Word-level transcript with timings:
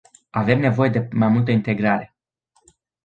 Avem 0.31 0.59
nevoie 0.59 0.89
de 0.89 1.07
mai 1.11 1.27
multă 1.27 1.51
integrare. 1.51 2.15